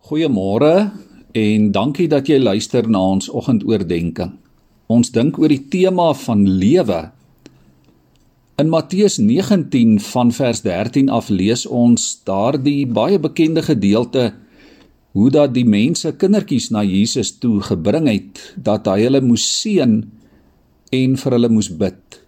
[0.00, 0.90] Goeiemôre
[1.36, 4.32] en dankie dat jy luister na ons oggendoordenkings.
[4.90, 7.02] Ons dink oor die tema van lewe.
[8.58, 14.32] In Matteus 19 van vers 13 af lees ons daardie baie bekende gedeelte
[15.12, 20.00] hoe dat die mense kindertjies na Jesus toe gebring het dat hy hulle moes seën
[20.96, 22.22] en vir hulle moes bid.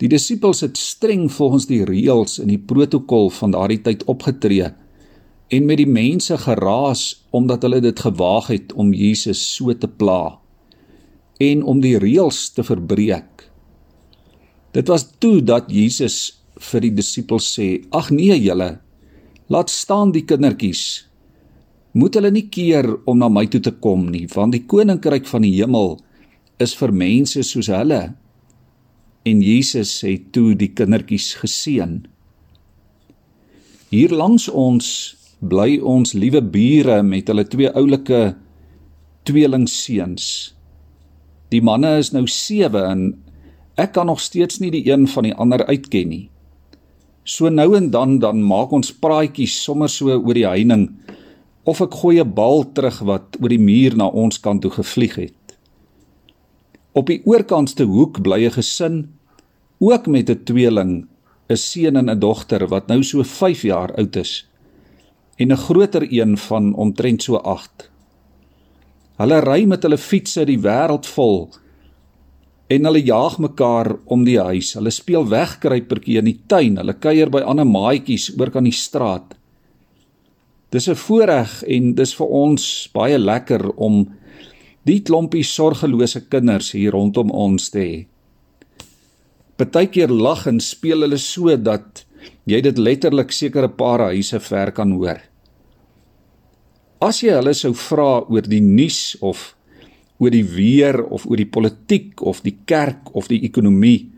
[0.00, 4.72] Die disippels het streng volgens die reëls en die protokol van daardie tyd opgetree
[5.50, 7.02] en met die mense geraas
[7.34, 10.38] omdat hulle dit gewaag het om Jesus so te pla
[11.42, 13.46] en om die reëls te verbreek.
[14.76, 18.78] Dit was toe dat Jesus vir die disippels sê: "Ag nee julle,
[19.48, 21.06] laat staan die kindertjies.
[21.92, 25.42] Moet hulle nie keer om na my toe te kom nie, want die koninkryk van
[25.42, 25.98] die hemel
[26.58, 28.14] is vir mense soos hulle."
[29.24, 32.06] En Jesus het toe die kindertjies geseën.
[33.90, 38.34] Hier langs ons bly ons liewe bure met hulle twee oulike
[39.28, 40.26] tweelingseuns.
[41.50, 43.06] Die manne is nou 7 en
[43.80, 46.26] ek kan nog steeds nie die een van die ander uitken nie.
[47.24, 50.90] So nou en dan dan maak ons praatjies sommer so oor die heining
[51.64, 55.16] of ek gooi 'n bal terug wat oor die muur na ons kant toe gevlieg
[55.16, 55.56] het.
[56.92, 59.08] Op die oorkantste hoek bly 'n gesin
[59.80, 61.08] ook met 'n tweeling,
[61.48, 64.49] 'n seun en 'n dogter wat nou so 5 jaar oud is
[65.40, 67.90] en 'n groter een van omtrent so 8.
[69.16, 71.48] Hulle ry met hulle fietsse die wêreld vol
[72.70, 74.74] en hulle jaag mekaar om die huis.
[74.78, 76.76] Hulle speel wegkruipertjie in die tuin.
[76.76, 79.34] Hulle kuier by ander maatjies oor kan die straat.
[80.70, 84.06] Dis 'n voorreg en dis vir ons baie lekker om
[84.84, 88.06] die klompie sorgelose kinders hier rondom ons te hê.
[89.56, 92.06] Partykeer lag en speel hulle so dat
[92.46, 95.29] jy dit letterlik sekere paar huise ver kan hoor.
[97.00, 99.54] As jy hulle sou vra oor die nuus of
[100.20, 104.10] oor die weer of oor die politiek of die kerk of die ekonomie,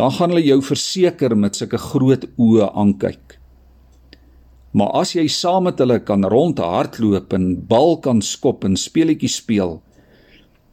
[0.00, 3.36] dan gaan hulle jou verseker met sulke groot oë aankyk.
[4.72, 9.82] Maar as jy saam met hulle kan rondhardloop en bal kan skop en speletjies speel,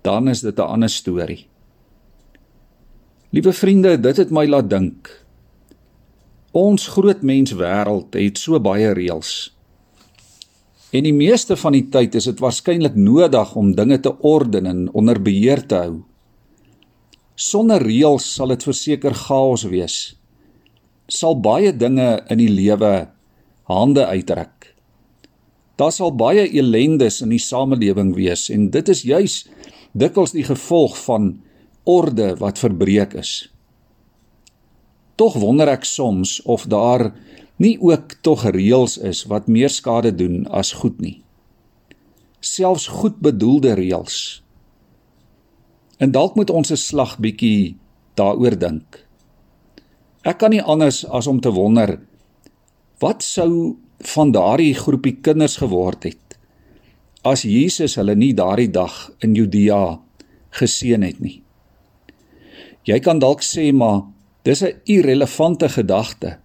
[0.08, 1.48] dan is dit 'n ander storie.
[3.32, 5.10] Liewe vriende, dit het my laat dink.
[6.52, 9.59] Ons groot mens wêreld het so baie reëls.
[10.90, 14.88] En die meeste van die tyd is dit waarskynlik nodig om dinge te orden en
[14.98, 16.00] onder beheer te hou.
[17.40, 19.98] Sonder reëls sal dit verseker chaos wees.
[21.08, 22.94] Sal baie dinge in die lewe
[23.70, 24.74] hande uitruk.
[25.80, 29.38] Daar sal baie ellendes in die samelewing wees en dit is juis
[29.94, 31.32] dikwels die gevolg van
[31.88, 33.48] orde wat verbreek is.
[35.16, 37.12] Tog wonder ek soms of daar
[37.60, 41.20] nie ook tog reëls is wat meer skade doen as goed nie.
[42.40, 44.40] Selfs goed bedoelde reëls.
[46.00, 47.76] En dalk moet ons 'n slag bietjie
[48.16, 49.06] daaroor dink.
[50.24, 52.00] Ek kan nie anders as om te wonder
[53.00, 56.30] wat sou van daardie groepie kinders geword het
[57.24, 60.00] as Jesus hulle nie daardie dag in Judea
[60.56, 61.42] geseën het nie.
[62.88, 64.08] Jy kan dalk sê maar
[64.44, 66.40] dis 'n irrelevante gedagte.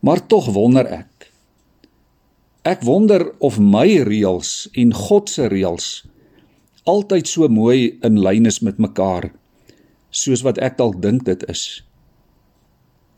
[0.00, 1.30] Maar tog wonder ek.
[2.62, 5.88] Ek wonder of my reëls en God se reëls
[6.88, 9.28] altyd so mooi in lyn is met mekaar
[10.08, 11.82] soos wat ek dalk dink dit is.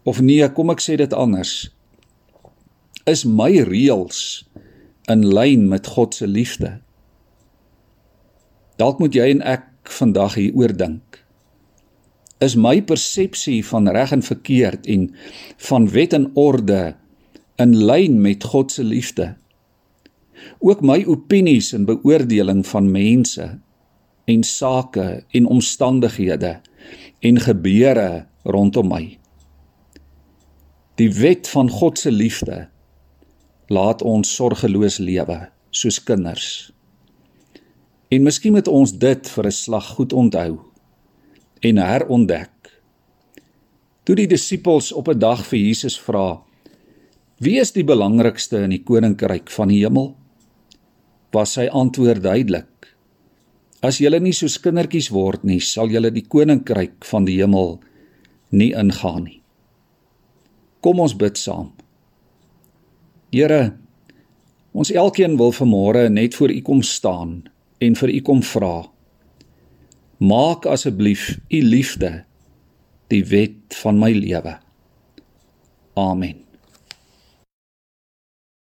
[0.02, 1.70] Of nee, kom ek sê dit anders.
[3.06, 4.42] Is my reëls
[5.12, 6.78] in lyn met God se liefde?
[8.80, 9.68] Dalk moet jy en ek
[10.00, 11.20] vandag hieroor dink
[12.40, 15.10] is my persepsie van reg en verkeerd en
[15.68, 16.96] van wet en orde
[17.60, 19.34] in lyn met God se liefde.
[20.58, 23.58] Ook my opinies en beoordeling van mense
[24.24, 26.60] en sake en omstandighede
[27.20, 29.04] en gebeure rondom my.
[30.96, 32.68] Die wet van God se liefde
[33.68, 35.38] laat ons sorgeloos lewe
[35.70, 36.72] soos kinders.
[38.08, 40.69] En miskien moet ons dit vir 'n slag goed onthou
[41.60, 42.70] en herontdek.
[44.04, 46.42] Toe die disippels op 'n dag vir Jesus vra:
[47.38, 50.16] "Wie is die belangrikste in die koninkryk van die hemel?"
[51.32, 52.96] was sy antwoord duidelik:
[53.82, 57.80] "As julle nie soos kindertjies word nie, sal julle die koninkryk van die hemel
[58.50, 59.42] nie ingaan nie."
[60.80, 61.72] Kom ons bid saam.
[63.32, 63.72] Here,
[64.72, 67.42] ons elkeen wil vanmôre net voor U kom staan
[67.80, 68.90] en vir U kom vra
[70.20, 72.24] maak asseblief u liefde
[73.08, 74.58] die wet van my lewe.
[75.98, 76.49] Amen.